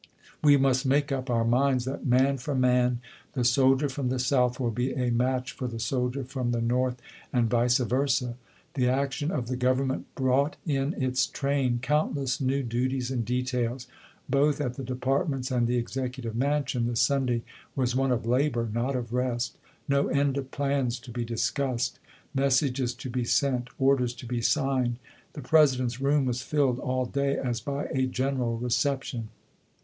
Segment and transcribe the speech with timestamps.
[0.41, 3.01] We must make up our minds that man for man
[3.33, 6.99] the soldier from the South will be a match for the soldier from the North
[7.31, 8.33] and vice verscV^
[8.73, 13.85] The action of the Government brought in its train countless new duties and details.
[14.27, 17.43] Both at the departments and the Executive Mansion the Sunday
[17.75, 19.55] was one of labor, not of rest—
[19.87, 21.99] no end of plans to be discussed,
[22.33, 24.95] messages to be sent, orders to be signed.
[25.33, 29.29] The President's room was filled all day as by a general reception.